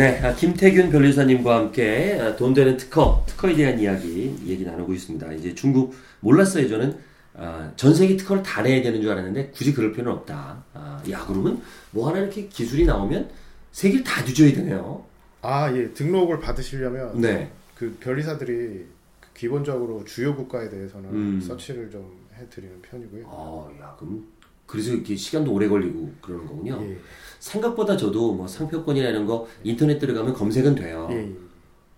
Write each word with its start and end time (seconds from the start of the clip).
네, 0.00 0.18
아, 0.22 0.34
김태균 0.34 0.88
변리사님과 0.88 1.56
함께 1.56 2.18
아, 2.18 2.34
돈 2.34 2.54
되는 2.54 2.74
특허, 2.78 3.22
특허에 3.26 3.54
대한 3.54 3.78
이야기, 3.78 4.34
얘기 4.46 4.64
나누고 4.64 4.94
있습니다. 4.94 5.30
이제 5.34 5.54
중국, 5.54 5.94
몰랐어요, 6.20 6.66
저는. 6.70 6.96
아, 7.34 7.70
전 7.76 7.94
세계 7.94 8.16
특허를 8.16 8.42
다 8.42 8.62
내야 8.62 8.80
되는 8.80 9.02
줄 9.02 9.10
알았는데, 9.10 9.50
굳이 9.50 9.74
그럴 9.74 9.92
필요는 9.92 10.10
없다. 10.12 10.64
아, 10.72 11.02
야, 11.10 11.22
그러면 11.26 11.60
뭐 11.90 12.08
하나 12.08 12.20
이렇게 12.20 12.48
기술이 12.48 12.86
나오면 12.86 13.28
세계를 13.72 14.02
다 14.02 14.24
뒤져야 14.24 14.54
되네요. 14.54 15.04
아, 15.42 15.70
예. 15.76 15.92
등록을 15.92 16.40
받으시려면 16.40 17.20
네. 17.20 17.50
그 17.74 17.94
변리사들이 18.00 18.86
기본적으로 19.34 20.02
주요 20.06 20.34
국가에 20.34 20.70
대해서는 20.70 21.10
음. 21.10 21.40
서치를 21.42 21.90
좀 21.90 22.10
해드리는 22.38 22.80
편이고요. 22.80 23.24
어, 23.26 23.70
야, 23.82 23.94
그럼, 23.98 24.24
그래서 24.70 24.92
이렇게 24.92 25.16
시간도 25.16 25.52
오래 25.52 25.68
걸리고 25.68 26.12
그러는 26.20 26.46
거군요. 26.46 26.78
예. 26.82 26.96
생각보다 27.40 27.96
저도 27.96 28.34
뭐 28.34 28.46
상표권이나 28.46 29.08
이런 29.08 29.26
거 29.26 29.48
인터넷 29.64 29.98
들어가면 29.98 30.32
검색은 30.34 30.76
돼요. 30.76 31.08
예. 31.10 31.16
예. 31.16 31.32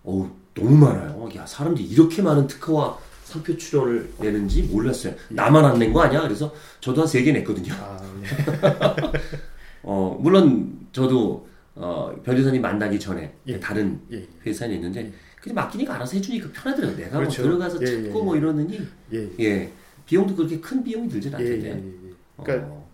어우, 0.05 0.29
너무 0.55 0.77
많아요. 0.77 1.29
야, 1.37 1.45
사람들이 1.47 1.85
이렇게 1.87 2.23
많은 2.23 2.47
특허와 2.47 2.99
상표 3.25 3.57
출원을 3.57 4.11
내는지 4.19 4.63
몰랐어요. 4.63 5.15
나만 5.29 5.65
안 5.65 5.79
낸 5.79 5.93
거 5.93 6.01
아니야? 6.03 6.23
그래서 6.23 6.53
저도 6.81 7.03
한 7.03 7.07
세 7.09 7.23
개 7.23 7.31
냈거든요. 7.33 7.73
아, 7.75 8.01
예. 8.23 9.13
어, 9.83 10.17
물론 10.21 10.87
저도 10.93 11.47
어, 11.75 12.15
변호사님 12.25 12.63
만나기 12.63 12.99
전에 12.99 13.35
예. 13.49 13.61
다른 13.61 14.01
예. 14.13 14.27
회사에 14.47 14.75
있는데 14.75 15.13
그냥 15.43 15.57
맡기니까 15.57 15.95
알아서 15.95 16.17
해주니까 16.17 16.49
편하더라고요. 16.53 16.97
내가 16.97 17.19
그렇죠. 17.19 17.43
뭐 17.43 17.51
들어가서 17.51 17.83
예, 17.83 17.87
찾고 18.05 18.21
예, 18.21 18.25
뭐 18.25 18.37
이러느니 18.37 18.81
예. 19.13 19.29
예 19.41 19.73
비용도 20.07 20.35
그렇게 20.37 20.59
큰 20.61 20.83
비용이 20.83 21.09
들진 21.09 21.33
예, 21.39 21.45
예, 21.45 21.53
않던데. 21.73 22.03
그러니까 22.45 22.69
어, 22.69 22.89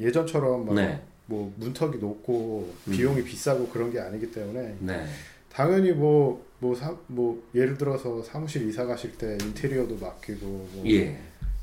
예전처럼 0.00 0.66
막 0.66 0.74
네, 0.74 1.00
뭐 1.26 1.52
문턱이 1.58 1.98
높고 1.98 2.72
음. 2.88 2.92
비용이 2.92 3.22
비싸고 3.24 3.68
그런 3.68 3.92
게 3.92 4.00
아니기 4.00 4.30
때문에 4.30 4.76
네, 4.80 5.04
당연히 5.52 5.92
뭐 5.92 6.40
뭐 6.62 6.74
사 6.76 6.94
뭐 7.08 7.42
예를 7.56 7.76
들어서 7.76 8.22
사무실 8.22 8.68
이사 8.68 8.86
가실 8.86 9.18
때 9.18 9.36
인테리어도 9.42 9.96
맡기고 10.00 10.46
뭐 10.46 10.82
예, 10.86 11.18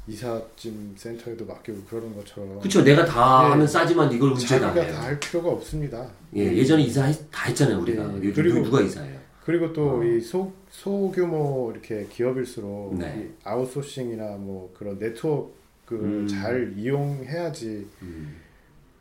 이삿짐 0.08 0.96
센터에도 0.98 1.46
맡기고 1.46 1.84
그러는 1.90 2.14
것처럼 2.18 2.60
그렇죠. 2.60 2.84
내가 2.84 3.06
다 3.06 3.44
예. 3.46 3.50
하면 3.52 3.66
싸지만 3.66 4.12
이걸 4.12 4.32
문제가 4.32 4.74
자기가. 4.74 4.92
다 4.94 5.02
할 5.04 5.18
필요가 5.20 5.50
없습니다. 5.52 6.06
예, 6.36 6.42
예전에 6.54 6.84
이사 6.84 7.10
다 7.32 7.46
했잖아요 7.48 7.80
우리가. 7.80 8.14
예, 8.22 8.32
그리고- 8.34 8.62
누가 8.62 8.82
이사해요? 8.82 9.18
그리고 9.46 9.72
또 9.72 10.00
어. 10.00 10.04
이소 10.04 10.52
소규모 10.70 11.72
이렇게 11.72 12.06
기업일수록 12.12 12.96
네. 13.00 13.30
이 13.30 13.32
아웃소싱이나 13.46 14.36
뭐 14.38 14.72
그런 14.78 15.00
네트워크 15.00 15.54
를 15.90 16.00
음. 16.00 16.28
잘 16.28 16.74
이용해야지 16.78 17.88
음, 18.02 18.36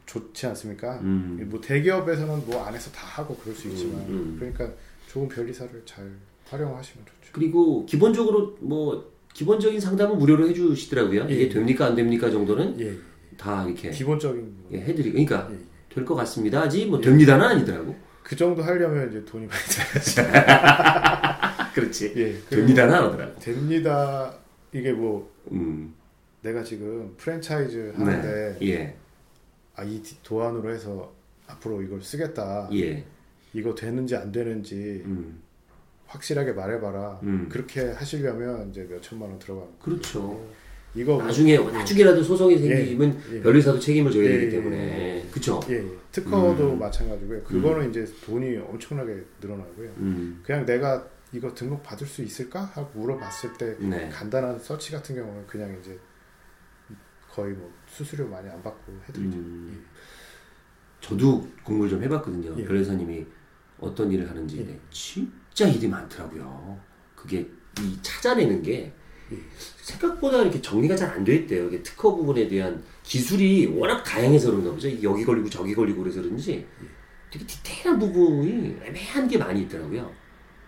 좋지 0.06 0.46
않습니까? 0.46 0.98
음. 1.00 1.46
뭐 1.50 1.60
대기업에서는 1.60 2.46
뭐 2.46 2.64
안에서 2.64 2.90
다 2.90 3.06
하고 3.06 3.36
그럴 3.36 3.54
수 3.54 3.68
있지만 3.68 4.00
음, 4.06 4.08
음. 4.08 4.36
그러니까 4.38 4.70
좋은 5.06 5.28
변리사를 5.28 5.82
잘 5.84 6.10
활용하시면 6.46 7.04
좋죠. 7.04 7.32
그리고 7.32 7.84
기본적으로 7.86 8.56
뭐 8.60 9.12
기본적인 9.34 9.80
상담은 9.80 10.18
무료로 10.18 10.48
해주시더라고요. 10.48 11.26
예, 11.28 11.34
이게 11.34 11.44
예. 11.44 11.48
됩니까 11.48 11.86
안 11.86 11.94
됩니까 11.94 12.30
정도는 12.30 12.80
예, 12.80 12.86
예. 12.86 12.98
다 13.36 13.64
이렇게 13.66 13.90
기본적인 13.90 14.56
예, 14.72 14.78
해드리고 14.80 15.12
그러니까 15.12 15.48
예, 15.50 15.54
예. 15.54 15.58
될것 15.94 16.16
같습니다지 16.16 16.86
뭐 16.86 16.98
예. 16.98 17.02
됩니다는 17.02 17.44
아니더라고. 17.44 17.94
그 18.22 18.36
정도 18.36 18.62
하려면 18.62 19.08
이제 19.08 19.24
돈이 19.24 19.46
많이 19.46 19.60
들어야지. 19.62 20.16
그렇지. 21.74 22.12
예, 22.16 22.38
됩니다는 22.50 22.94
안 22.94 23.04
하더라고. 23.04 23.38
됩니다. 23.38 24.34
이게 24.72 24.92
뭐 24.92 25.30
음, 25.52 25.94
내가 26.48 26.62
지금 26.64 27.14
프랜차이즈 27.16 27.92
하는데 27.96 28.56
네. 28.58 28.66
예, 28.68 28.96
아, 29.76 29.84
이 29.84 30.02
도안으로 30.22 30.70
해서 30.72 31.12
앞으로 31.46 31.82
이걸 31.82 32.02
쓰겠다. 32.02 32.68
예, 32.72 33.04
이거 33.52 33.74
되는지 33.74 34.16
안 34.16 34.32
되는지 34.32 35.02
음, 35.04 35.40
확실하게 36.06 36.52
말해봐라. 36.52 37.20
음. 37.22 37.48
그렇게 37.50 37.82
하시려면 37.90 38.70
이제 38.70 38.86
몇 38.88 39.00
천만 39.02 39.28
원 39.30 39.38
거예요. 39.38 39.68
그렇죠. 39.80 40.48
이거 40.94 41.14
뭐- 41.14 41.22
나중에 41.24 41.58
나중에라도 41.58 42.22
소송이 42.22 42.56
생기면 42.58 43.20
예. 43.32 43.40
변리사도 43.42 43.78
책임을 43.78 44.10
져야 44.10 44.24
예, 44.24 44.28
되기 44.38 44.46
예, 44.46 44.50
때문에 44.50 45.26
그렇죠. 45.30 45.60
예, 45.68 45.74
예. 45.76 45.84
특허도 46.10 46.72
음. 46.72 46.78
마찬가지고요. 46.78 47.42
그거는 47.44 47.90
이제 47.90 48.06
돈이 48.24 48.56
엄청나게 48.56 49.22
늘어나고요. 49.40 49.90
음, 49.98 50.40
그냥 50.42 50.64
내가 50.64 51.06
이거 51.32 51.52
등록 51.52 51.82
받을 51.82 52.06
수 52.06 52.22
있을까 52.22 52.62
하고 52.72 52.98
물어봤을 52.98 53.52
때 53.58 53.76
네. 53.78 54.08
간단한 54.08 54.58
서치 54.60 54.92
같은 54.92 55.14
경우는 55.14 55.46
그냥 55.46 55.76
이제 55.78 55.98
거의 57.38 57.54
뭐 57.54 57.72
수수료 57.86 58.26
많이 58.26 58.48
안 58.50 58.60
받고 58.64 58.92
해드리죠. 59.08 59.38
음. 59.38 59.86
저도 61.00 61.46
공부를 61.62 61.88
좀 61.88 62.02
해봤거든요. 62.02 62.56
예. 62.58 62.64
변호사님이 62.64 63.24
어떤 63.78 64.10
일을 64.10 64.28
하는지 64.28 64.58
예. 64.58 64.64
네, 64.64 64.80
진짜 64.90 65.68
일이 65.68 65.86
많더라고요. 65.86 66.76
그게 67.14 67.48
이 67.80 67.96
찾아내는 68.02 68.60
게 68.62 68.92
예. 69.30 69.38
생각보다 69.82 70.42
이렇게 70.42 70.60
정리가 70.60 70.96
잘 70.96 71.10
안 71.12 71.22
돼 71.24 71.36
있대요. 71.36 71.68
이게 71.68 71.80
특허 71.80 72.16
부분에 72.16 72.48
대한 72.48 72.82
기술이 73.04 73.66
워낙 73.66 74.02
다양해서 74.02 74.50
그런가 74.50 74.72
보죠. 74.72 74.88
여기 75.04 75.24
걸리고 75.24 75.48
저기 75.48 75.76
걸리고 75.76 76.02
그래서 76.02 76.20
그런지 76.20 76.66
되게 77.30 77.46
디테일한 77.46 78.00
부분이 78.00 78.78
애매한 78.82 79.28
게 79.28 79.38
많이 79.38 79.62
있더라고요. 79.62 80.12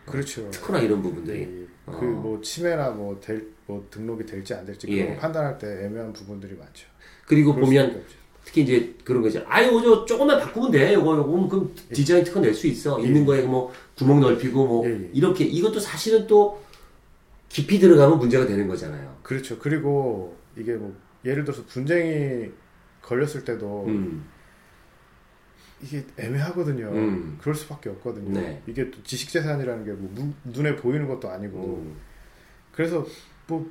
그렇죠. 0.06 0.48
특허나 0.52 0.78
이런 0.78 1.02
부분들이. 1.02 1.66
예, 1.92 1.96
어. 1.96 2.00
그뭐 2.00 2.40
침해나 2.42 2.90
뭐, 2.90 3.18
될, 3.20 3.46
뭐 3.66 3.86
등록이 3.90 4.24
될지 4.26 4.54
안 4.54 4.64
될지 4.66 4.86
그런 4.86 4.98
예. 4.98 5.14
거 5.14 5.20
판단할 5.20 5.58
때 5.58 5.84
애매한 5.86 6.12
부분들이 6.12 6.54
많죠. 6.56 6.86
그리고 7.26 7.54
보면. 7.54 8.02
특히 8.42 8.62
이제 8.62 8.94
그런 9.04 9.22
거죠. 9.22 9.44
아유, 9.46 9.80
저 9.84 10.04
조금만 10.06 10.40
바꾸면 10.40 10.70
돼. 10.70 10.94
요거, 10.94 11.16
요거, 11.18 11.48
그럼 11.48 11.74
디자인 11.92 12.24
특허 12.24 12.40
낼 12.40 12.54
수 12.54 12.66
있어. 12.66 12.98
예. 13.00 13.06
있는 13.06 13.24
거에 13.26 13.42
뭐 13.42 13.70
구멍 13.96 14.18
넓히고 14.20 14.66
뭐 14.66 14.86
예, 14.88 14.92
예. 14.92 15.10
이렇게 15.12 15.44
이것도 15.44 15.78
사실은 15.78 16.26
또 16.26 16.60
깊이 17.48 17.78
들어가면 17.78 18.18
문제가 18.18 18.46
되는 18.46 18.66
거잖아요. 18.66 19.18
그렇죠. 19.22 19.58
그리고 19.58 20.36
이게 20.56 20.72
뭐 20.72 20.96
예를 21.24 21.44
들어서 21.44 21.62
분쟁이 21.66 22.50
걸렸을 23.02 23.44
때도 23.44 23.84
음, 23.88 24.24
이게 25.82 26.04
애매하거든요. 26.18 26.86
음. 26.92 27.38
그럴 27.40 27.54
수밖에 27.54 27.88
없거든요. 27.90 28.38
네. 28.40 28.62
이게 28.66 28.90
또 28.90 29.02
지식 29.02 29.30
재산이라는 29.30 29.84
게 29.84 29.92
뭐 29.92 30.34
눈에 30.44 30.76
보이는 30.76 31.06
것도 31.08 31.28
아니고 31.30 31.82
음, 31.84 31.96
그래서 32.72 33.06
뭐 33.46 33.66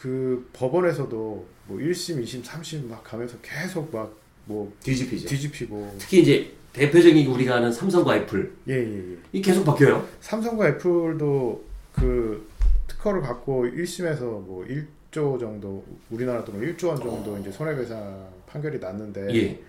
그 0.00 0.48
법원에서도 0.52 1.46
뭐 1.68 1.78
1심, 1.78 2.20
2심, 2.24 2.42
3심 2.42 2.86
막 2.88 3.04
가면서 3.04 3.36
계속 3.42 3.92
막 3.92 4.10
뭐 4.44 4.72
뒤집히죠. 4.82 5.28
뒤집히고 5.28 5.94
특히 6.00 6.20
이제 6.22 6.52
대표적인 6.72 7.22
게 7.24 7.30
우리가 7.30 7.58
아는 7.58 7.70
삼성과 7.70 8.16
애플 8.16 8.52
예 8.66 8.74
예 8.74 9.12
예. 9.12 9.16
이 9.32 9.40
계속 9.40 9.64
바뀌어요. 9.64 10.04
삼성과 10.20 10.66
애플도 10.70 11.64
그 11.92 12.48
특허를 12.88 13.20
갖고 13.22 13.64
1심에서 13.66 14.20
뭐 14.22 14.66
1조 14.66 15.38
정도 15.38 15.84
우리나라 16.10 16.44
돈으로 16.44 16.66
1조 16.72 16.88
원 16.88 16.96
정도 16.96 17.38
이제 17.38 17.52
손해배상 17.52 18.28
판결이 18.48 18.80
났는데 18.80 19.22
어. 19.22 19.32
예. 19.32 19.60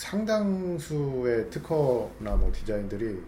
상당수의 0.00 1.50
특허나 1.50 2.34
뭐 2.36 2.50
디자인들이 2.52 3.18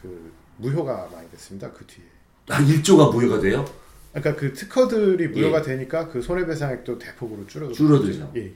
그 0.00 0.32
무효가 0.56 1.08
많이 1.12 1.30
됐습니다. 1.30 1.70
그 1.72 1.84
뒤에. 1.86 2.04
아, 2.48 2.58
1조가 2.58 3.12
무효가 3.12 3.38
돼요? 3.40 3.64
그러니까 4.12 4.40
그 4.40 4.52
특허들이 4.54 5.28
무효가 5.28 5.60
되니까 5.62 6.08
그 6.08 6.22
손해배상액도 6.22 6.98
대폭으로 6.98 7.46
줄어들죠. 7.46 7.76
줄어들죠. 7.76 8.32
예. 8.36 8.40
예. 8.46 8.52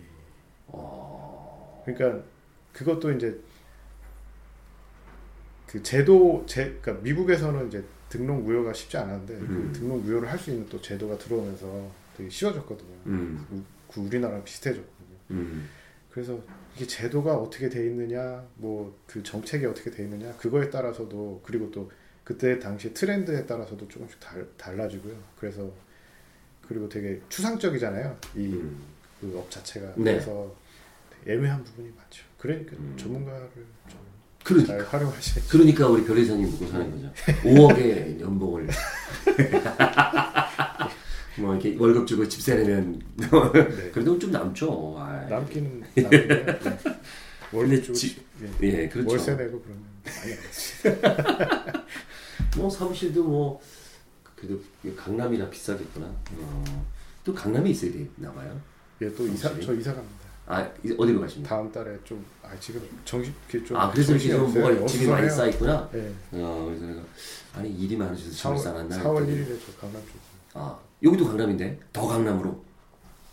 어, 0.69 1.83
그러니까 1.85 2.23
그것도 2.73 3.13
이제 3.13 3.39
그 5.67 5.83
제도 5.83 6.45
제 6.47 6.79
그러니까 6.81 7.03
미국에서는 7.05 7.69
이제 7.69 7.85
등록 8.09 8.43
무효가 8.43 8.73
쉽지 8.73 8.97
않았는데 8.97 9.35
음. 9.35 9.71
그 9.73 9.79
등록 9.79 10.03
무효를 10.03 10.31
할 10.31 10.39
수 10.39 10.51
있는 10.51 10.67
또 10.71 10.81
제도가 10.81 11.19
들어오면서 11.19 11.91
되게 12.17 12.31
쉬워졌거든요. 12.31 12.95
음, 13.07 13.47
우- 13.53 13.93
그 13.93 14.01
우리나라랑 14.01 14.45
비슷해졌거든요. 14.45 15.17
음, 15.33 15.69
그래서 16.17 16.41
이게 16.75 16.87
제도가 16.87 17.37
어떻게 17.37 17.69
돼 17.69 17.85
있느냐, 17.85 18.43
뭐 18.55 18.97
그 19.07 19.23
정책이 19.23 19.67
어떻게 19.67 19.91
돼 19.91 20.03
있느냐 20.05 20.33
그거에 20.39 20.71
따라서도 20.71 21.43
그리고 21.45 21.71
또 21.71 21.91
그때 22.25 22.59
당시 22.59 22.95
트렌드에 22.95 23.45
따라서도 23.45 23.87
조금씩 23.87 24.19
달, 24.19 24.47
달라지고요. 24.57 25.15
그래서 25.39 25.71
그리고 26.67 26.89
되게 26.89 27.21
추상적이잖아요. 27.29 28.17
이 28.35 28.47
음. 28.47 28.83
그업 29.21 29.51
자체가 29.51 29.89
네. 29.97 30.13
그래서 30.13 30.55
애매한 31.27 31.63
부분이 31.65 31.91
많죠. 31.95 32.25
그러니까 32.39 32.77
음. 32.77 32.95
전문가를 32.99 33.49
좀 33.89 34.01
그러니까. 34.43 34.79
잘 34.79 34.87
활용하셔야 34.87 35.45
그러니까 35.51 35.87
우리 35.89 36.03
변호사님 36.05 36.51
보고 36.51 36.67
사는 36.67 36.91
거죠. 36.91 37.13
5억의 37.45 38.21
연봉을 38.21 38.63
뭐 38.65 38.73
월급 41.79 42.07
주고 42.07 42.27
집 42.29 42.41
세 42.43 42.55
내면 42.57 43.01
네. 43.17 43.27
그래도 43.93 44.19
좀 44.19 44.31
남죠. 44.31 44.97
아이. 44.99 45.29
남기는 45.29 45.83
남기는 45.97 46.29
네. 46.29 46.59
월세 47.53 47.81
주고 47.83 47.95
지- 47.95 48.17
예. 48.63 48.67
예, 48.83 48.89
그렇죠. 48.89 49.11
월세 49.11 49.35
내고 49.35 49.63
그러면. 49.63 49.85
뭐 52.57 52.71
사무실도 52.71 53.23
뭐 53.25 53.61
그래도 54.35 54.61
강남이라 54.97 55.49
비싸겠구나. 55.51 56.07
어, 56.07 56.87
또 57.25 57.35
강남에 57.35 57.71
있어야 57.71 57.93
되나 57.93 58.33
봐요. 58.33 58.61
예, 59.03 59.13
또 59.15 59.27
이사? 59.27 59.49
저 59.61 59.75
이사 59.75 59.93
갑니다. 59.95 60.27
아 60.49 60.61
어디로 60.99 61.21
가십니까? 61.21 61.49
다음 61.57 61.73
달에 61.73 61.99
좀 62.05 62.25
아 62.43 62.55
지금 62.61 62.81
정신 63.05 63.35
이렇게 63.51 63.67
좀아 63.67 63.91
그래서 63.91 64.13
없어요. 64.15 64.47
뭐가 64.47 64.87
짐이 64.87 65.07
많이. 65.07 65.29
쌓여 65.29 65.49
있구나. 65.49 65.91
예. 65.95 66.13
어 66.35 66.65
그래서 66.69 66.87
내가 66.87 67.03
아니 67.55 67.71
일이 67.75 67.97
많으셔서 67.97 68.51
4월, 68.55 68.59
쌓았나? 68.63 68.97
4월 69.03 69.21
했더니 69.23 69.45
1일에 69.45 69.59
저 69.67 69.73
강남 69.81 70.01
쪽. 70.03 70.13
아 70.55 70.79
여기도 71.03 71.27
강남인데 71.27 71.79
더 71.93 72.07
강남으로 72.07 72.65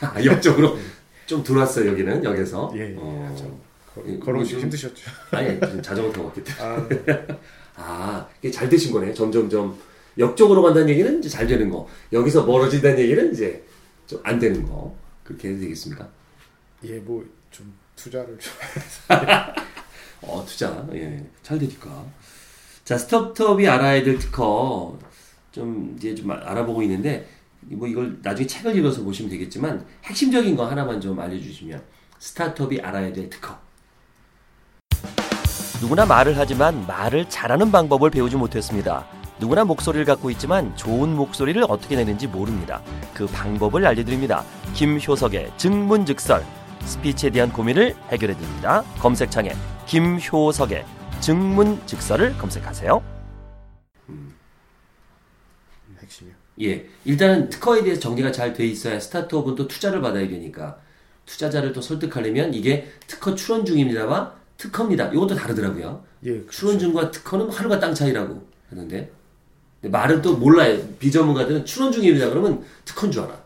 아, 0.06 0.24
역적으로 0.24 0.78
좀 1.26 1.42
들어왔어요 1.42 1.90
여기는 1.90 2.22
역에서. 2.24 2.72
예. 2.76 2.94
어. 2.98 3.24
한참 3.28 3.56
걸- 3.94 4.04
예, 4.08 4.18
걸어오기 4.18 4.48
좀- 4.50 4.60
힘드셨죠. 4.60 5.10
아니 5.32 5.60
자전거 5.82 6.12
타고 6.12 6.26
왔기 6.26 6.44
때문에. 6.44 6.64
아, 7.06 7.38
아 7.76 8.28
이게 8.40 8.50
잘 8.50 8.68
되신 8.68 8.92
거네. 8.92 9.12
점점점 9.14 9.76
역적으로 10.18 10.62
간다는 10.62 10.88
얘기는 10.90 11.18
이제 11.18 11.28
잘 11.28 11.46
되는 11.46 11.68
거. 11.70 11.88
여기서 12.12 12.44
멀어진다는 12.44 12.98
얘기는 13.00 13.32
이제 13.32 13.64
좀 14.06 14.20
안 14.22 14.38
되는 14.38 14.64
거. 14.66 14.94
그렇게 15.24 15.48
해도 15.48 15.60
되겠습니까? 15.60 16.08
예, 16.84 16.98
뭐 16.98 17.24
좀 17.50 17.72
투자를 17.96 18.36
좀. 18.38 18.52
어 20.22 20.44
투자 20.46 20.86
예 20.92 21.24
잘 21.42 21.58
되니까. 21.58 22.04
자 22.84 22.98
스타트업이 22.98 23.66
알아야 23.68 24.02
될 24.02 24.18
특허 24.18 24.98
좀 25.54 25.94
이제 25.96 26.12
좀 26.16 26.32
알아보고 26.32 26.82
있는데 26.82 27.26
뭐 27.60 27.86
이걸 27.86 28.18
나중에 28.22 28.46
책을 28.46 28.76
읽어서 28.76 29.04
보시면 29.04 29.30
되겠지만 29.30 29.86
핵심적인 30.02 30.56
거 30.56 30.66
하나만 30.66 31.00
좀 31.00 31.18
알려주시면 31.20 31.80
스타트업이 32.18 32.80
알아야 32.80 33.12
될 33.12 33.30
특허. 33.30 33.56
누구나 35.80 36.06
말을 36.06 36.36
하지만 36.36 36.84
말을 36.86 37.28
잘하는 37.28 37.70
방법을 37.70 38.10
배우지 38.10 38.36
못했습니다. 38.36 39.06
누구나 39.38 39.64
목소리를 39.64 40.04
갖고 40.04 40.28
있지만 40.30 40.74
좋은 40.76 41.14
목소리를 41.14 41.62
어떻게 41.68 41.94
내는지 41.96 42.26
모릅니다. 42.26 42.82
그 43.12 43.26
방법을 43.26 43.86
알려드립니다. 43.86 44.42
김효석의 44.74 45.52
증문즉설 45.56 46.44
스피치에 46.84 47.30
대한 47.30 47.52
고민을 47.52 47.94
해결해 48.08 48.34
드립니다. 48.34 48.82
검색창에 48.98 49.52
김효석의 49.86 50.84
증문즉설을 51.20 52.38
검색하세요. 52.38 53.13
예, 56.60 56.86
일단은 57.04 57.48
특허에 57.50 57.82
대해서 57.82 58.00
정리가 58.00 58.30
잘 58.32 58.52
돼 58.54 58.64
있어야 58.66 59.00
스타트업은 59.00 59.54
또 59.56 59.66
투자를 59.66 60.00
받아야 60.00 60.28
되니까 60.28 60.78
투자자를 61.26 61.72
또 61.72 61.80
설득하려면 61.80 62.54
이게 62.54 62.88
특허 63.06 63.34
출원 63.34 63.64
중입니다와 63.64 64.34
특허입니다. 64.56 65.08
이것도 65.12 65.34
다르더라고요. 65.34 66.04
예, 66.24 66.30
그렇죠. 66.32 66.50
출원 66.50 66.78
중과 66.78 67.10
특허는 67.10 67.50
하늘과 67.50 67.80
땅 67.80 67.94
차이라고 67.94 68.46
하는데 68.70 69.10
말은 69.82 70.22
또 70.22 70.36
몰라요. 70.36 70.80
비전문가들은 70.98 71.64
출원 71.66 71.92
중입니다. 71.92 72.28
그러면 72.30 72.64
특허인 72.84 73.10
줄 73.12 73.22
알아. 73.22 73.42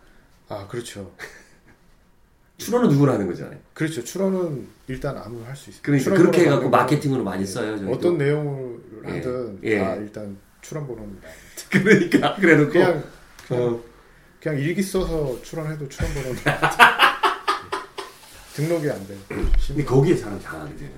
아, 0.48 0.66
그렇죠. 0.68 1.10
출원은 2.58 2.88
누구나 2.90 3.14
하는 3.14 3.26
거잖아요. 3.26 3.58
그렇죠. 3.72 4.02
출원은 4.04 4.66
일단 4.88 5.16
아무 5.16 5.42
할 5.44 5.54
수 5.56 5.70
있어요. 5.70 5.82
그러니까 5.82 6.10
그렇게 6.14 6.42
해갖고 6.42 6.68
마케팅으로 6.70 7.22
많이 7.24 7.42
예. 7.42 7.46
써요. 7.46 7.76
저희도. 7.78 7.92
어떤 7.92 8.18
내용을 8.18 8.78
예. 9.06 9.10
하든 9.10 9.58
예. 9.62 9.78
다 9.78 9.94
일단 9.96 10.36
출원 10.62 10.86
번호는 10.86 11.20
나와요. 11.20 11.36
그러니까 11.70 12.34
그래놓고 12.36 12.72
그냥 12.72 13.04
그냥, 13.46 13.62
어, 13.62 13.82
그냥 14.40 14.58
일기 14.58 14.82
써서 14.82 15.40
출원해도 15.42 15.88
출원 15.88 16.14
번호는 16.14 16.42
등록이 18.54 18.90
안 18.90 19.06
돼요. 19.06 19.18
근데 19.66 19.84
거기에 19.84 20.16
사람 20.16 20.40
당하게 20.40 20.76
되는 20.76 20.92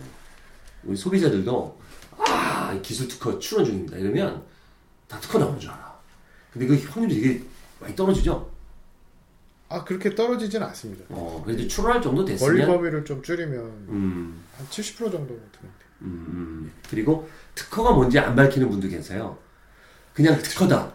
우리 0.85 0.97
소비자들도 0.97 1.81
아 2.19 2.79
기술 2.83 3.09
특허 3.09 3.39
출원 3.39 3.65
중입니다 3.67 3.97
이러면 3.99 4.43
다 5.09 5.19
특허 5.21 5.39
나오는 5.39 5.59
줄 5.59 5.71
알아 5.71 5.99
근데 6.53 6.67
그 6.67 6.83
확률이 6.89 7.21
되게 7.21 7.45
많이 7.81 7.95
떨어지죠 7.95 8.51
아 9.69 9.85
그렇게 9.85 10.15
떨어지진 10.15 10.61
않습니다. 10.65 11.05
어 11.11 11.43
그래도 11.45 11.67
출원할 11.69 12.03
정도 12.03 12.25
됐으면 12.25 12.67
범위를 12.67 13.05
좀 13.05 13.23
줄이면 13.23 13.61
음, 13.89 14.43
한70% 14.59 14.97
정도 14.99 15.29
등록돼요. 15.29 15.71
음, 16.01 16.27
음. 16.29 16.73
그리고 16.91 17.29
특허가 17.55 17.93
뭔지 17.93 18.19
안 18.19 18.35
밝히는 18.35 18.69
분도 18.69 18.89
계세요 18.89 19.39
그냥 20.23 20.43
특허다 20.43 20.93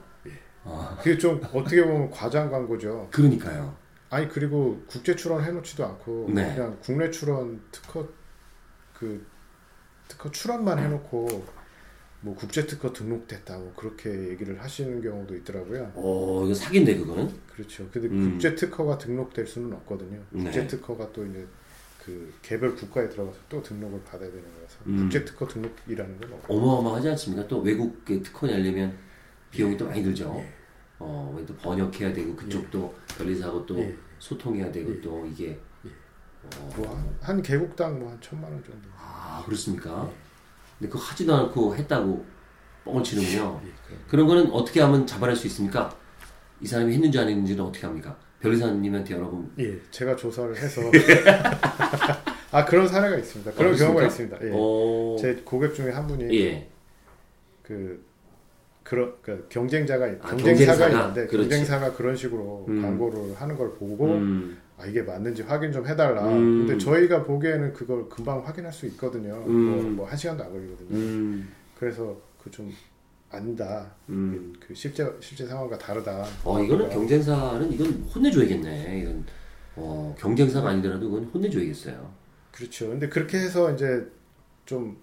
아, 0.64 0.98
그게 1.00 1.18
좀 1.18 1.42
어떻게 1.54 1.84
보면 1.84 2.10
과장 2.10 2.50
광고죠. 2.52 3.08
그러니까요 3.12 3.76
아니 4.10 4.30
그리고 4.30 4.82
국제 4.88 5.16
출원 5.16 5.44
해놓지도 5.44 5.86
않고 5.86 6.28
네. 6.30 6.54
그냥 6.54 6.78
국내 6.82 7.10
출원 7.10 7.62
특허 7.72 8.08
그 8.94 9.26
특허 10.08 10.32
출원만 10.32 10.80
해놓고 10.80 11.46
뭐 12.22 12.36
국제 12.36 12.66
특허 12.66 12.94
등록됐다고 12.94 13.74
그렇게 13.76 14.30
얘기를 14.30 14.62
하시는 14.62 15.02
경우도 15.02 15.36
있더라고요. 15.38 15.92
어 15.96 16.44
이거 16.46 16.54
사기인데 16.54 16.98
그거는 16.98 17.30
그렇죠. 17.48 17.88
근데 17.92 18.08
음. 18.08 18.32
국제 18.32 18.56
특허가 18.56 18.98
등록될 18.98 19.46
수는 19.48 19.74
없거든요. 19.74 20.20
국제 20.32 20.62
네. 20.62 20.68
특허가 20.68 21.12
또 21.12 21.26
이제 21.26 21.46
그 22.04 22.34
개별 22.42 22.76
국가에 22.76 23.10
들어가서 23.10 23.38
또 23.50 23.62
등록을 23.62 24.02
받아야 24.04 24.30
되는 24.30 24.44
거라서 24.56 24.78
음. 24.88 24.98
국제 24.98 25.26
특허 25.26 25.48
등록이라는 25.48 26.20
건. 26.20 26.40
어마어마하지 26.48 27.10
않습니까 27.10 27.48
또 27.48 27.60
외국의 27.62 28.22
특허 28.24 28.48
내려면 28.48 28.96
비용이 29.56 29.78
또 29.78 29.86
많이 29.88 30.04
들죠 30.04 30.36
예. 30.38 30.54
어, 31.00 31.44
또 31.48 31.56
번역해야 31.56 32.12
되고 32.12 32.36
그쪽도 32.36 32.94
변리사하고 33.18 33.66
또 33.66 33.80
예. 33.80 33.96
소통해야 34.20 34.70
되고 34.72 34.92
예. 34.92 35.02
또 35.02 35.26
이게 35.26 35.58
뭐 36.76 36.88
한, 36.94 37.16
한 37.22 37.42
개국당 37.42 37.98
뭐 38.00 38.10
한 38.12 38.20
천만 38.22 38.52
원 38.52 38.62
정도. 38.64 38.88
아 38.98 39.42
그렇습니까? 39.46 40.10
근데 40.78 40.92
그거 40.92 41.00
하지도 41.04 41.34
않고 41.34 41.76
했다고 41.76 42.26
뻥을 42.84 43.04
치는군요. 43.04 43.62
예, 43.66 43.70
그- 43.88 43.98
그런 44.10 44.28
거는 44.28 44.52
어떻게 44.52 44.82
하면 44.82 45.08
잡아낼 45.08 45.36
수 45.36 45.48
있습니까? 45.48 45.90
이 46.62 46.68
사람이 46.68 46.94
했는지 46.94 47.18
안 47.18 47.28
했는지는 47.30 47.64
어떻게 47.64 47.88
합니까? 47.88 48.16
변리사님한테 48.42 49.16
여러분 49.16 49.52
예, 49.58 49.80
제가 49.90 50.16
조사를 50.16 50.56
해서 50.56 50.82
아 52.52 52.64
그런 52.66 52.88
사례가 52.88 53.18
있습니다. 53.18 53.52
그런 53.54 53.74
아, 53.74 53.78
경우가? 53.78 54.06
있습니다. 54.06 54.38
예. 54.44 54.52
어, 54.54 55.16
제 55.20 55.34
고객 55.44 55.74
중에 55.74 55.92
한 55.92 56.06
분이 56.08 56.38
예. 56.40 56.70
그 57.64 58.06
그런 58.86 59.16
그 59.24 59.48
경쟁자가 59.50 60.06
아, 60.06 60.30
경쟁사가 60.30 60.38
경쟁사가? 60.38 60.90
있는데 60.90 61.28
그렇지. 61.28 61.50
경쟁사가 61.50 61.94
그런 61.94 62.16
식으로 62.16 62.66
음. 62.70 62.82
광고를 62.84 63.34
하는 63.34 63.58
걸 63.58 63.74
보고 63.74 64.06
음, 64.14 64.60
아 64.78 64.86
이게 64.86 65.02
맞는지 65.02 65.42
확인 65.42 65.72
좀 65.72 65.88
해달라. 65.88 66.24
음. 66.28 66.68
근데 66.68 66.78
저희가 66.78 67.24
보기에는 67.24 67.74
그걸 67.74 68.08
금방 68.08 68.46
확인할 68.46 68.72
수 68.72 68.86
있거든요. 68.86 69.44
음. 69.48 69.96
뭐한 69.96 70.16
시간도 70.16 70.44
안 70.44 70.52
걸리거든요. 70.52 70.90
음, 70.92 71.50
그래서 71.80 72.16
그좀 72.44 72.72
아니다. 73.32 73.92
음. 74.10 74.54
그 74.60 74.76
실제 74.76 75.12
실제 75.20 75.48
상황과 75.48 75.80
다르다. 75.80 76.24
어 76.44 76.62
이거는 76.62 76.88
경쟁사는 76.88 77.72
이건 77.72 77.88
혼내줘야겠네. 78.14 79.00
이건 79.02 79.26
어, 79.78 80.16
경쟁사가 80.20 80.70
아니더라도 80.70 81.08
이건 81.08 81.24
혼내줘야겠어요. 81.34 82.12
그렇죠. 82.52 82.90
근데 82.90 83.10
그렇게 83.10 83.40
해서 83.40 83.74
이제 83.74 84.06
좀 84.68 84.96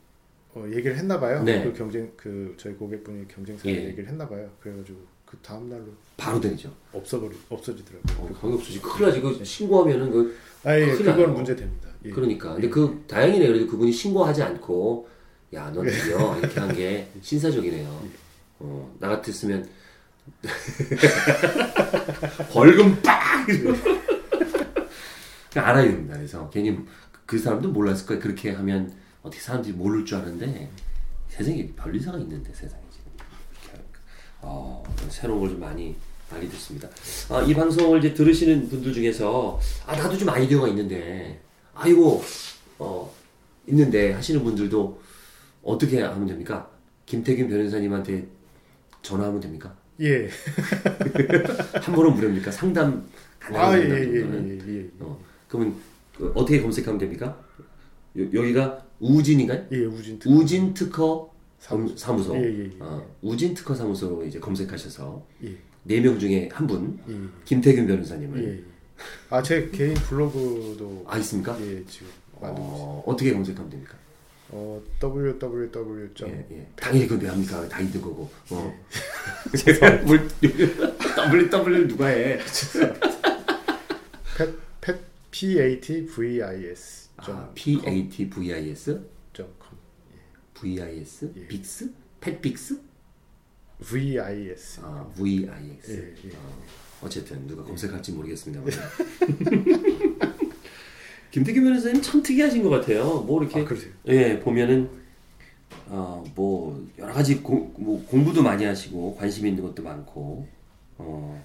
어, 0.54 0.64
얘기를 0.68 0.96
했나 0.96 1.18
봐요. 1.18 1.42
네. 1.42 1.64
그 1.64 1.72
경쟁 1.72 2.10
그 2.16 2.54
저희 2.58 2.74
고객분이 2.74 3.26
경쟁사 3.28 3.68
예. 3.68 3.86
얘기를 3.86 4.06
했나 4.08 4.28
봐요. 4.28 4.48
그래가지고 4.60 4.98
그 5.24 5.36
다음 5.42 5.68
날로 5.70 5.84
바로 6.16 6.40
되죠. 6.40 6.70
없어버리 6.92 7.34
없어지더라고요. 7.48 8.16
어, 8.18 8.30
거기 8.38 8.54
없어지. 8.54 8.80
큰일 8.82 9.08
나지. 9.08 9.20
그 9.20 9.44
신고하면은 9.44 10.10
그 10.10 10.36
아 10.64 10.78
예. 10.78 10.86
그건 10.92 11.34
문제 11.34 11.56
됩니다. 11.56 11.88
예. 12.04 12.10
그러니까. 12.10 12.52
근데 12.54 12.68
그 12.68 13.02
다행이네. 13.08 13.46
그래도 13.48 13.66
그분이 13.66 13.90
신고하지 13.90 14.42
않고 14.42 15.08
야, 15.54 15.70
너 15.74 15.82
드디어 15.82 16.38
이렇게 16.38 16.60
한 16.60 16.72
게 16.74 17.08
신사적이네요. 17.20 18.08
어, 18.60 18.96
나 19.00 19.08
같았으면 19.08 19.66
벌금 22.52 23.00
빡! 23.02 23.46
알아야 25.54 25.84
됩니다. 25.84 26.14
그래서 26.16 26.48
괜히 26.50 26.78
그 27.26 27.38
사람도 27.38 27.70
몰랐을 27.70 28.06
거예요. 28.06 28.22
그렇게 28.22 28.50
하면 28.52 28.92
어떻게 29.22 29.40
사람들이 29.40 29.74
모를 29.74 30.04
줄 30.04 30.18
아는데 30.18 30.68
세상에 31.28 31.66
별리사가 31.76 32.18
있는데 32.18 32.52
세상에 32.52 32.82
지금 32.90 33.12
이렇게. 33.64 33.84
어, 34.40 34.82
새로운 35.08 35.40
걸 35.40 35.50
좀 35.50 35.60
많이 35.60 35.94
알게 36.30 36.48
됐습니다. 36.48 36.88
아, 37.28 37.42
이 37.42 37.54
방송을 37.54 37.98
이제 37.98 38.14
들으시는 38.14 38.68
분들 38.68 38.92
중에서 38.92 39.60
아 39.86 39.94
나도 39.94 40.16
좀 40.16 40.28
아이디어가 40.30 40.66
있는데 40.68 41.40
아이고 41.74 42.22
어 42.78 43.12
있는데 43.66 44.12
하시는 44.12 44.42
분들도 44.42 45.00
어떻게 45.62 46.00
하면 46.00 46.26
됩니까? 46.26 46.68
김태균 47.06 47.48
변호사님한테 47.48 48.26
전화하면 49.02 49.40
됩니까? 49.40 49.74
예. 50.00 50.26
한 51.82 51.94
번은 51.94 52.14
무료입니까? 52.14 52.50
상담 52.50 53.06
아, 53.52 53.76
예. 53.76 53.82
예. 53.82 53.90
예, 53.90 54.58
예, 54.66 54.78
예. 54.78 54.88
어, 55.00 55.18
그러면 55.48 55.76
그 56.16 56.32
어떻게 56.34 56.62
검색하면 56.62 56.98
됩니까? 56.98 57.38
요, 58.18 58.24
여기가 58.32 58.84
우진인가요? 59.02 59.66
예, 59.72 59.84
우진 59.84 60.18
특 60.18 60.30
우진 60.30 60.74
특허 60.74 61.28
사무소. 61.58 61.96
사무소. 61.96 62.36
예, 62.36 62.42
예, 62.42 62.64
예. 62.64 62.70
어, 62.78 63.04
우진 63.20 63.52
특허 63.54 63.74
사무소로 63.74 64.24
이제 64.24 64.38
검색하셔서 64.38 65.26
예, 65.44 65.56
네명 65.82 66.18
중에 66.18 66.48
한 66.52 66.66
분, 66.66 66.98
예, 67.08 67.14
김태균 67.44 67.86
변호사님을 67.86 68.44
예, 68.44 68.48
예. 68.58 68.62
아, 69.30 69.42
제 69.42 69.68
개인 69.70 69.94
블로그도 69.94 71.04
아 71.08 71.18
있습니까? 71.18 71.58
예, 71.60 71.84
지금 71.86 72.06
만들고. 72.40 72.62
어, 72.62 73.02
어떻게 73.06 73.32
검색하면 73.32 73.70
됩니까? 73.70 73.96
어, 74.50 74.80
www. 75.02 76.10
예, 76.26 76.46
예. 76.52 76.66
당연히 76.76 77.06
그건 77.08 77.24
왜 77.24 77.30
합니까? 77.30 77.68
다 77.68 77.80
있는 77.80 78.00
거고. 78.00 78.30
어. 78.50 78.80
예. 79.52 79.56
제가 79.58 80.02
뭘 80.04 80.28
www 81.50 81.88
누가 81.88 82.06
해? 82.06 82.38
펫, 84.36 84.54
펫 84.80 84.96
P 85.32 85.58
A 85.58 85.80
T 85.80 86.06
V 86.06 86.42
I 86.42 86.66
S 86.66 87.08
아, 87.30 87.50
P 87.54 87.80
A 87.86 88.08
T 88.08 88.28
V 88.28 88.52
I 88.52 88.70
S 88.70 89.00
점 89.32 89.46
com. 89.58 89.78
V 90.60 90.80
I 90.80 90.98
S 90.98 91.32
예. 91.36 91.46
빅스 91.46 91.92
펫빅스 92.20 92.80
V 93.84 94.18
I 94.18 94.48
S. 94.50 94.80
아 94.82 95.06
V 95.16 95.48
I 95.48 95.70
X 95.78 95.92
예, 95.92 96.28
예. 96.28 96.34
어, 96.36 96.62
어쨌든 97.02 97.46
누가 97.46 97.62
검색할지 97.64 98.12
모르겠습니다만 98.12 98.70
김태균 101.32 101.64
변호사님 101.64 102.02
참 102.02 102.22
특이하신 102.22 102.62
것 102.62 102.68
같아요. 102.68 103.20
뭐 103.22 103.42
이렇게 103.42 103.60
아? 103.60 103.66
예 104.08 104.38
보면은 104.38 104.88
어뭐 105.88 106.88
여러 106.98 107.12
가지 107.12 107.36
공, 107.38 107.72
뭐 107.78 108.04
공부도 108.06 108.42
많이 108.42 108.64
하시고 108.64 109.16
관심 109.16 109.46
있는 109.46 109.62
것도 109.62 109.82
많고 109.82 110.46
어 110.98 111.42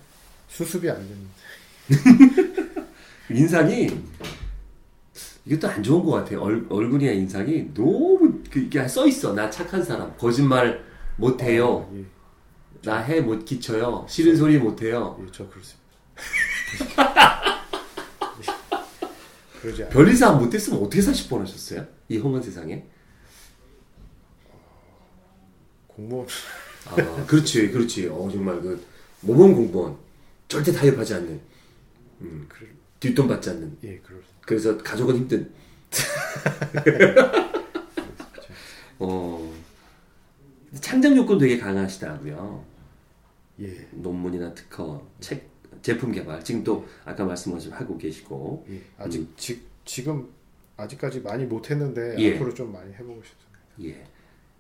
수습이 0.50 0.90
안 0.90 0.98
되는. 0.98 1.28
인상이 3.30 3.90
이것도 5.48 5.68
안 5.70 5.82
좋은 5.82 6.04
것 6.04 6.12
같아요. 6.12 6.42
얼, 6.42 6.66
얼굴이나 6.70 7.14
인상이 7.14 7.74
너무 7.74 8.42
그 8.52 8.60
이게 8.60 8.86
써 8.88 9.08
있어. 9.08 9.34
나 9.34 9.50
착한 9.50 9.82
사람, 9.82 10.16
거짓말 10.18 10.84
못 11.16 11.42
해요. 11.42 11.90
예, 11.96 12.04
나해 12.84 13.22
못 13.22 13.46
끼쳐요. 13.46 14.06
싫은 14.10 14.36
소리 14.36 14.58
못 14.58 14.82
해요. 14.82 15.18
예, 15.22 15.28
저 15.32 15.48
그렇습니다. 15.50 15.88
별리사 19.90 20.30
안 20.30 20.40
못했으면 20.40 20.80
어떻게 20.82 21.02
사실 21.02 21.30
뻔하셨어요? 21.30 21.86
이 22.10 22.18
험한 22.18 22.42
세상에. 22.42 22.86
공무원 25.88 26.28
아, 26.86 27.26
그렇지, 27.26 27.72
그렇지. 27.72 28.08
어 28.08 28.30
정말 28.32 28.62
그 28.62 28.86
모범 29.22 29.56
공무원 29.56 29.98
절대 30.48 30.72
타협하지 30.72 31.16
않는, 31.16 31.42
음, 32.22 32.46
그럴 32.50 32.70
뒷돈 33.00 33.28
받지 33.28 33.50
않는. 33.50 33.78
예, 33.84 33.98
그럴 34.00 34.22
그래서 34.48 34.78
가족은 34.78 35.18
힘든. 35.18 35.52
어 38.98 39.54
창작 40.80 41.18
요건 41.18 41.38
되게 41.38 41.58
강하시다고요. 41.58 42.66
예. 43.60 43.88
논문이나 43.92 44.54
특허, 44.54 45.06
책, 45.20 45.50
제품 45.82 46.14
개발 46.14 46.42
지금 46.46 46.64
또 46.64 46.88
아까 47.04 47.26
말씀하신 47.26 47.74
하고 47.74 47.98
계시고 47.98 48.66
예. 48.70 48.82
아직 48.98 49.36
지, 49.36 49.62
지금 49.84 50.30
아직까지 50.78 51.20
많이 51.20 51.44
못 51.44 51.70
했는데 51.70 52.16
예. 52.18 52.36
앞으로 52.36 52.54
좀 52.54 52.72
많이 52.72 52.94
해 52.94 53.00
보고 53.00 53.22
싶습니다. 53.22 53.60
예. 53.84 54.08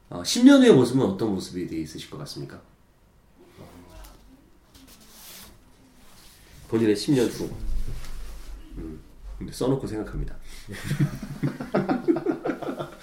어, 0.09 0.21
10년 0.21 0.63
후의 0.63 0.73
모습은 0.73 1.01
어떤 1.01 1.33
모습이 1.33 1.65
되어 1.65 1.79
있으실 1.79 2.09
것 2.09 2.17
같습니까? 2.17 2.61
본인의 6.67 6.93
10년 6.93 7.31
후. 7.31 7.49
음, 8.79 9.06
써놓고 9.51 9.87
생각합니다. 9.87 10.35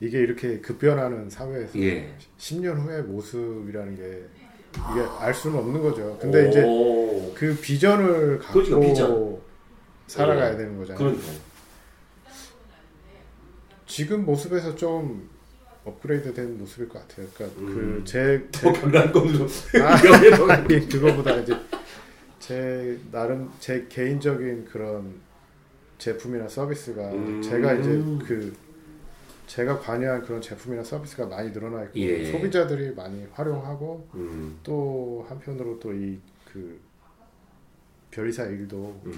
이게 0.00 0.18
이렇게 0.18 0.60
급변하는 0.60 1.30
사회에서 1.30 1.78
예. 1.78 2.12
10년 2.38 2.76
후의 2.80 3.02
모습이라는 3.04 3.96
게 3.96 4.24
이게 4.90 5.00
알 5.20 5.32
수는 5.32 5.58
없는 5.58 5.80
거죠. 5.80 6.18
근데 6.20 6.48
이제 6.48 6.62
오. 6.64 7.32
그 7.34 7.56
비전을 7.60 8.40
갖고 8.40 8.62
그러니까 8.64 8.80
비전. 8.80 9.38
살아가야 10.08 10.54
예. 10.54 10.56
되는 10.56 10.76
거잖아요. 10.76 10.98
그러니까. 10.98 11.24
지금 13.86 14.24
모습에서 14.24 14.74
좀 14.74 15.28
업그레이드 15.84 16.32
된 16.32 16.58
모습일 16.58 16.88
것 16.88 17.06
같아요. 17.06 17.26
그러니까 17.34 17.60
음. 17.60 18.00
그제 18.04 18.48
더 18.50 18.72
강간권으로 18.72 19.46
아, 19.82 19.94
아니, 20.54 20.88
그거보다 20.88 21.36
이제 21.36 21.54
제 22.42 22.98
나름 23.12 23.48
제 23.60 23.86
개인적인 23.88 24.64
그런 24.64 25.14
제품이나 25.98 26.48
서비스가 26.48 27.12
음. 27.12 27.40
제가 27.40 27.74
이제 27.74 27.90
그 28.26 28.52
제가 29.46 29.78
관여한 29.78 30.22
그런 30.22 30.40
제품이나 30.42 30.82
서비스가 30.82 31.26
많이 31.26 31.52
늘어나 31.52 31.84
있고 31.84 31.98
예. 32.00 32.24
소비자들이 32.32 32.94
많이 32.94 33.24
활용하고 33.32 34.08
음, 34.14 34.58
또 34.64 35.24
한편으로 35.28 35.78
또 35.78 35.92
이 35.92 36.18
그 36.52 36.78
별이사 38.10 38.44
일도 38.44 39.00
음. 39.06 39.10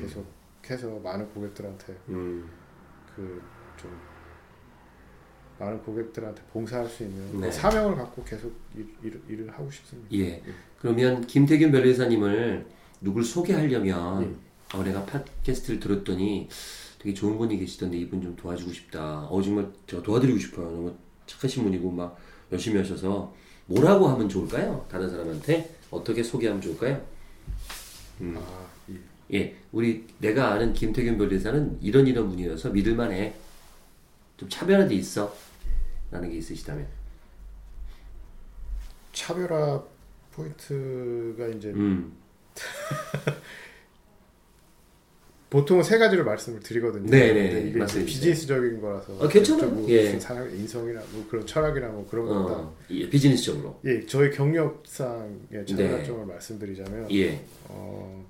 계속해서 0.63 1.01
많은 1.01 1.29
고객들한테 1.31 1.97
음, 2.11 2.49
그좀 3.17 3.91
많은 5.59 5.83
고객들한테 5.83 6.43
봉사할 6.53 6.87
수 6.89 7.03
있는 7.03 7.41
네. 7.41 7.51
사명을 7.51 7.97
갖고 7.97 8.23
계속 8.23 8.53
일, 8.77 8.87
일, 9.03 9.21
일을 9.29 9.51
하고 9.51 9.69
싶습니다. 9.71 10.09
예. 10.13 10.43
그러면 10.79 11.27
김태균 11.27 11.73
변호사님을 11.73 12.67
누굴 13.05 13.23
소개하려면 13.23 14.23
예. 14.25 14.77
어, 14.77 14.83
내가 14.83 15.05
팟캐스트를 15.05 15.79
들었더니 15.79 16.49
되게 16.99 17.15
좋은 17.15 17.37
분이 17.37 17.59
계시던데 17.59 17.99
이분 17.99 18.23
좀 18.23 18.35
도와주고 18.35 18.73
싶다. 18.73 19.27
어 19.27 19.43
정말 19.43 19.71
제가 19.87 20.03
도와드리고 20.03 20.39
싶어요. 20.39 20.71
너무 20.71 20.95
착하신 21.27 21.63
분이고 21.65 21.91
막 21.91 22.19
열심히 22.51 22.79
하셔서 22.79 23.35
뭐라고 23.67 24.09
하면 24.09 24.29
좋을까요? 24.29 24.87
다른 24.91 25.09
사람한테 25.09 25.77
어떻게 25.91 26.23
소개하면 26.23 26.61
좋을까요? 26.63 27.01
음. 28.23 28.37
아, 28.39 28.67
예. 28.91 29.39
예, 29.39 29.57
우리 29.73 30.07
내가 30.19 30.53
아는 30.53 30.73
김태균 30.73 31.19
변호사는 31.19 31.79
이런 31.83 32.07
이런 32.07 32.29
분이어서 32.29 32.71
믿을만해. 32.71 33.35
좀 34.37 34.49
차별화돼 34.49 34.95
있어. 34.95 35.35
라는 36.11 36.31
게 36.31 36.37
있으시다면. 36.39 36.87
차별화 39.13 39.83
포인트가 40.33 41.47
이제 41.49 41.71
음, 41.71 42.13
보통은 45.55 45.85
세 45.85 45.99
가지를 45.99 46.25
말씀을 46.25 46.59
드리거든요. 46.59 47.09
네, 47.09 47.33
네, 47.33 47.49
네. 47.53 47.69
이게 47.69 47.87
주세요. 47.87 48.05
비즈니스적인 48.05 48.81
거라서 48.81 49.25
아, 49.25 49.29
괜찮아요. 49.29 49.71
뭐 49.71 49.89
예. 49.89 50.19
사람 50.19 50.51
인성이나 50.51 51.01
뭐 51.13 51.25
그런 51.31 51.47
철학이나 51.47 51.89
뭐 51.91 52.05
그런 52.11 52.29
어, 52.29 52.77
예, 52.91 53.09
비즈니스적으로. 53.09 53.79
예, 53.85 54.05
저희 54.05 54.33
경력상의 54.33 55.39
네. 55.51 55.65
차별점을 55.65 56.27
말씀드리자면 56.27 57.09
예, 57.13 57.41
어, 57.69 58.27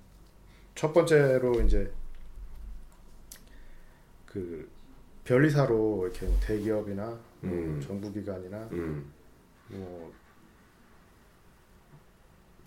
첫 0.75 0.93
번째로 0.93 1.62
이제 1.62 1.90
그 4.26 4.69
변리사로 5.25 6.07
이렇게 6.07 6.26
뭐 6.26 6.38
대기업이나 6.43 7.04
뭐 7.40 7.52
음. 7.52 7.83
정부기관이나 7.87 8.69
음, 8.73 9.11
뭐 9.69 10.12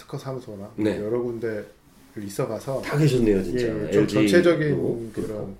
특허 0.07 0.17
사무소나 0.17 0.71
네. 0.77 0.99
여러 1.01 1.21
군데를 1.21 1.65
있어가서 2.17 2.81
다 2.81 2.97
계셨네요, 2.97 3.43
진짜. 3.43 3.67
예, 3.67 3.91
좀 3.91 4.03
LG 4.03 4.15
도 4.15 4.21
전체적인 4.21 4.69
그렇고. 4.69 5.11
그런 5.13 5.55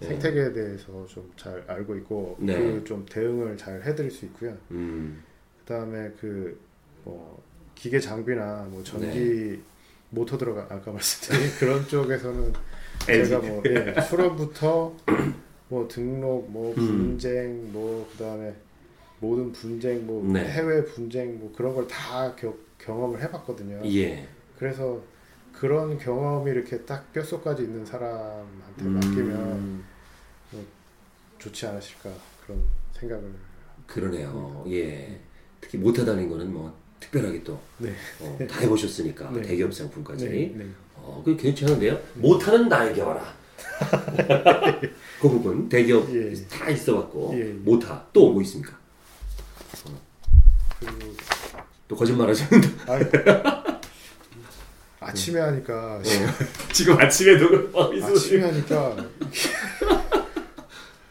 네. 0.00 0.08
생태계에 0.08 0.52
대해서 0.52 1.06
좀 1.08 1.30
잘 1.36 1.62
알고 1.66 1.96
있고 1.98 2.36
네. 2.40 2.58
그좀 2.58 3.06
대응을 3.08 3.56
잘 3.56 3.82
해드릴 3.84 4.10
수 4.10 4.24
있고요. 4.26 4.56
음, 4.72 5.22
그다음에 5.60 6.10
그 6.20 6.58
뭐 7.04 7.40
기계 7.74 8.00
장비나 8.00 8.66
뭐 8.70 8.82
전기 8.82 9.06
네. 9.18 9.58
모터 10.10 10.36
들어가 10.36 10.66
아까 10.68 10.90
말씀드린 10.90 11.48
그런 11.58 11.86
쪽에서는. 11.86 12.52
제가 13.06 13.38
뭐 13.38 13.62
예, 13.66 13.94
수로부터 14.02 14.94
뭐 15.70 15.86
등록 15.86 16.50
뭐 16.50 16.74
음. 16.76 16.86
분쟁 17.18 17.72
뭐 17.72 18.06
그다음에 18.12 18.52
모든 19.20 19.52
분쟁 19.52 20.04
뭐 20.06 20.22
네. 20.32 20.44
해외 20.44 20.84
분쟁 20.84 21.38
뭐 21.38 21.52
그런 21.56 21.74
걸 21.74 21.86
다 21.86 22.34
경험을 22.78 23.20
해봤거든요. 23.22 23.80
예. 23.92 24.28
그래서 24.58 25.00
그런 25.52 25.98
경험이 25.98 26.50
이렇게 26.52 26.78
딱 26.82 27.12
뼛속까지 27.12 27.62
있는 27.62 27.84
사람한테 27.84 28.84
맡기면 28.84 29.36
음, 30.52 30.66
좋지 31.38 31.66
않으실까 31.66 32.10
그런 32.44 32.62
생각을 32.92 33.32
그러네요. 33.86 34.64
예. 34.68 35.20
특히 35.60 35.78
못하다는 35.78 36.28
거는 36.28 36.52
뭐 36.52 36.72
특별하게 37.00 37.42
또 37.42 37.58
네. 37.78 37.92
어, 38.20 38.38
다 38.48 38.60
해보셨으니까 38.60 39.30
네. 39.30 39.42
대기업 39.42 39.72
상품까지. 39.74 40.28
네, 40.28 40.52
네. 40.56 40.66
어, 40.96 41.22
그 41.24 41.36
괜찮은데요? 41.36 41.98
못하는 42.14 42.68
나에게 42.68 43.00
와라. 43.02 43.34
그 45.20 45.28
부분 45.28 45.68
대기업 45.68 46.08
예. 46.14 46.32
다 46.48 46.68
있어봤고 46.70 47.32
예. 47.38 47.44
못하 47.52 48.04
또 48.12 48.32
뭐 48.32 48.42
있습니까? 48.42 48.76
그리고 50.80 51.12
또 51.88 51.96
거짓말하시는 51.96 52.62
아, 52.86 53.80
아침에 55.00 55.40
하니까 55.40 56.00
지금 56.72 56.98
아침에도 57.00 57.70
어, 57.72 57.92
이 57.94 58.02
아침에. 58.02 58.44
하니까 58.44 58.96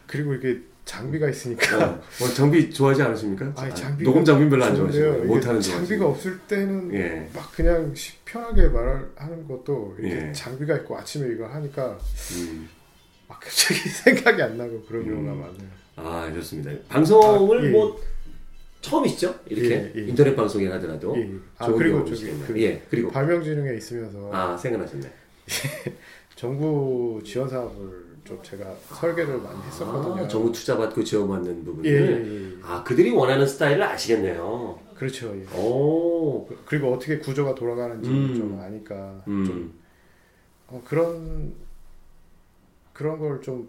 그리고 0.06 0.34
이게 0.34 0.60
장비가 0.84 1.28
있으니까 1.28 1.84
어, 1.84 2.00
어, 2.22 2.28
장비 2.34 2.70
좋아하지 2.72 3.02
않으십니까? 3.02 3.52
아니, 3.56 3.70
아, 3.72 3.74
장비가 3.74 4.08
녹음 4.10 4.24
장비 4.24 4.48
별로 4.48 4.64
안. 4.64 4.74
좋아하시고 4.74 5.24
못하는 5.24 5.60
장비가 5.60 6.06
없을 6.06 6.38
때는 6.40 6.94
예. 6.94 7.28
막 7.34 7.52
그냥 7.52 7.94
시- 7.94 8.16
편하게 8.24 8.68
말하는 8.68 9.46
것도 9.48 9.96
이렇게 9.98 10.28
예. 10.28 10.32
장비가 10.32 10.76
있고 10.78 10.96
아침에 10.96 11.30
이거 11.34 11.46
하니까 11.46 11.98
음. 12.36 12.68
막 13.26 13.38
갑자기 13.40 13.80
생각이 13.90 14.40
안 14.40 14.56
나고 14.56 14.82
그런 14.88 15.04
경우가 15.04 15.32
음. 15.32 15.40
많아요. 15.40 15.68
아 16.30 16.32
좋습니다. 16.32 16.70
방송을 16.88 17.60
아, 17.60 17.64
예. 17.64 17.68
뭐 17.70 18.00
처음이시죠? 18.80 19.34
이렇게 19.46 19.70
예, 19.70 19.92
예. 19.96 20.06
인터넷 20.08 20.34
방송에 20.36 20.66
하더라도 20.68 21.16
예. 21.16 21.30
아 21.58 21.66
좋은 21.66 21.78
그리고 21.78 22.04
저기. 22.04 22.30
그 22.46 22.58
예 22.60 22.80
그리고 22.90 23.10
발명진흥에 23.10 23.76
있으면서 23.76 24.30
아 24.32 24.56
생각나셨네. 24.56 25.10
정부 26.36 27.20
지원 27.24 27.48
사업을 27.48 28.06
좀 28.24 28.38
제가 28.42 28.64
설계를 28.94 29.38
많이 29.38 29.60
했었거든요. 29.62 30.24
아, 30.24 30.28
정부 30.28 30.52
투자 30.52 30.76
받고 30.76 31.02
지원받는 31.02 31.60
예, 31.60 31.64
부분들. 31.64 31.90
예, 31.90 32.52
예. 32.56 32.58
아 32.62 32.84
그들이 32.84 33.10
원하는 33.10 33.46
스타일을 33.46 33.82
아시겠네요. 33.82 34.78
그렇죠. 34.94 35.34
예. 35.36 35.58
오. 35.58 36.46
그리고 36.66 36.92
어떻게 36.92 37.18
구조가 37.18 37.54
돌아가는지 37.54 38.08
음. 38.08 38.34
좀 38.36 38.60
아니까 38.60 39.22
음. 39.26 39.44
좀 39.44 39.74
어, 40.68 40.82
그런 40.84 41.52
그런 42.92 43.18
걸좀 43.18 43.68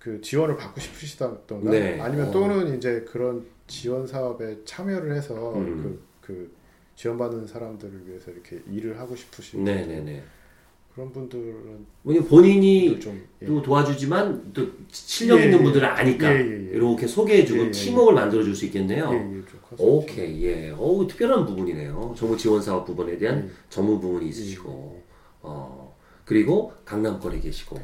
그 0.00 0.20
지원을 0.22 0.56
받고 0.56 0.80
싶으시다던가 0.80 1.70
네. 1.70 2.00
아니면 2.00 2.28
어. 2.28 2.30
또는 2.32 2.76
이제 2.76 3.04
그런 3.06 3.44
지원 3.66 4.06
사업에 4.06 4.58
참여를 4.64 5.14
해서 5.14 5.54
음. 5.54 6.00
그, 6.20 6.32
그 6.32 6.52
지원받는 6.96 7.46
사람들을 7.46 8.08
위해서 8.08 8.30
이렇게 8.30 8.60
일을 8.68 8.98
하고 8.98 9.14
싶으신 9.14 9.62
네네네. 9.62 10.22
그런 10.94 11.12
분들은 11.12 11.86
왜냐면 12.02 12.28
본인이 12.28 12.98
좀 12.98 13.22
예. 13.42 13.46
또 13.46 13.62
도와주지만 13.62 14.52
또 14.52 14.66
실력 14.90 15.38
예, 15.38 15.44
있는 15.44 15.60
예. 15.60 15.62
분들을 15.62 15.86
아니까 15.86 16.32
예, 16.32 16.40
예, 16.40 16.68
예. 16.68 16.76
이렇게 16.76 17.06
소개해주고 17.06 17.60
예, 17.60 17.66
예, 17.66 17.70
팀워크를 17.70 18.14
만들어줄 18.20 18.56
수 18.56 18.64
있겠네요. 18.66 19.10
예, 19.12 19.36
예. 19.36 19.42
오케이, 19.78 20.44
예. 20.44 20.70
오, 20.70 21.06
특별한 21.06 21.46
부분이네요. 21.46 22.14
정부 22.16 22.36
지원 22.36 22.60
사업 22.60 22.84
부분에 22.86 23.16
대한 23.18 23.44
예. 23.44 23.50
전문 23.68 24.00
부분이 24.00 24.28
있으시고, 24.28 25.02
어, 25.42 25.79
그리고 26.34 26.72
강남권에 26.84 27.40
계시고, 27.40 27.76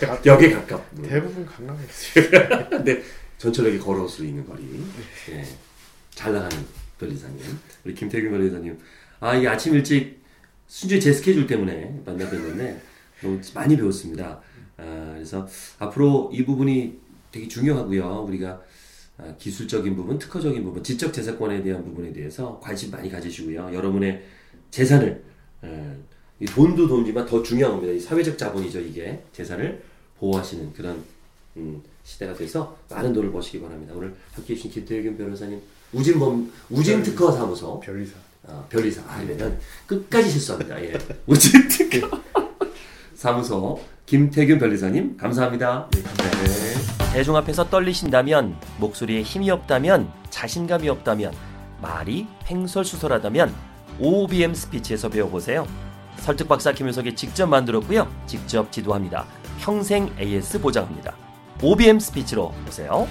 다- 0.00 0.20
역에 0.24 0.52
가깝. 0.52 0.86
대부분 1.02 1.44
강남에 1.44 1.80
있어요. 1.84 2.28
네, 2.84 3.02
전철역에 3.38 3.76
걸어올 3.78 4.08
수 4.08 4.24
있는 4.24 4.46
거리. 4.46 4.62
예. 5.32 5.44
잘 6.14 6.32
나가는 6.32 6.56
변리사님. 6.96 7.40
우리 7.82 7.92
김태균 7.92 8.30
변리사님. 8.30 8.78
아, 9.18 9.34
이 9.34 9.44
아침 9.48 9.74
일찍 9.74 10.22
순전히 10.68 11.00
제 11.00 11.12
스케줄 11.12 11.44
때문에 11.48 12.02
만나 12.06 12.30
뵀는데 12.30 12.78
너무 13.20 13.40
많이 13.52 13.76
배웠습니다. 13.76 14.40
아, 14.76 15.10
그래서 15.16 15.44
앞으로 15.80 16.30
이 16.32 16.44
부분이 16.44 17.00
되게 17.32 17.48
중요하고요. 17.48 18.26
우리가 18.28 18.62
아, 19.18 19.34
기술적인 19.36 19.96
부분, 19.96 20.20
특허적인 20.20 20.62
부분, 20.62 20.84
지적 20.84 21.12
재산권에 21.12 21.64
대한 21.64 21.82
부분에 21.82 22.12
대해서 22.12 22.60
관심 22.62 22.92
많이 22.92 23.10
가지시고요. 23.10 23.70
여러분의 23.74 24.22
재산을 24.70 25.24
에, 25.64 25.68
이 25.68 26.15
돈도 26.44 26.86
돈이지만 26.88 27.24
더 27.26 27.42
중요한 27.42 27.74
겁니다. 27.74 27.94
이 27.94 28.00
사회적 28.00 28.36
자본이죠. 28.36 28.80
이게 28.80 29.22
재산을 29.32 29.82
보호하시는 30.18 30.72
그런 30.74 31.02
음, 31.56 31.82
시대가 32.04 32.34
돼서 32.34 32.76
많은 32.90 33.12
돈을 33.12 33.32
버시기 33.32 33.60
바랍니다. 33.60 33.94
오늘 33.96 34.14
함께 34.32 34.52
해 34.52 34.56
주신 34.56 34.70
김태균 34.70 35.16
변호사님 35.16 35.60
우진범 35.92 36.52
우진특허 36.70 37.32
사무소 37.32 37.80
별리사. 37.80 38.14
어, 38.44 38.66
별리사 38.68 39.02
아니면 39.08 39.58
끝까지 39.86 40.30
실수합니다. 40.30 40.80
예. 40.84 40.92
우진특허 41.26 42.10
사무소 43.14 43.80
김태균 44.04 44.58
변리사님 44.58 45.16
감사합니다. 45.16 45.88
네. 45.92 46.86
대중 47.12 47.34
앞에서 47.34 47.70
떨리신다면, 47.70 48.56
목소리에 48.78 49.22
힘이 49.22 49.50
없다면, 49.50 50.12
자신감이 50.28 50.86
없다면, 50.88 51.32
말이 51.80 52.26
횡설수설하다면 52.50 53.54
OBM 53.98 54.54
스피치에서 54.54 55.08
배워보세요. 55.08 55.66
설득 56.18 56.48
박사 56.48 56.72
김효석이 56.72 57.14
직접 57.14 57.46
만들었고요. 57.46 58.08
직접 58.26 58.70
지도합니다. 58.72 59.26
평생 59.60 60.12
AS 60.20 60.60
보장합니다. 60.60 61.14
OBM 61.62 61.98
스피치로 61.98 62.52
보세요. 62.64 63.06